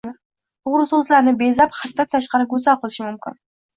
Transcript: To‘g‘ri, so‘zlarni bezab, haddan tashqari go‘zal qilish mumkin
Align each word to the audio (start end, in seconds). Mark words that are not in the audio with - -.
To‘g‘ri, 0.69 0.85
so‘zlarni 0.93 1.33
bezab, 1.43 1.77
haddan 1.83 2.11
tashqari 2.17 2.51
go‘zal 2.55 2.81
qilish 2.87 3.03
mumkin 3.11 3.39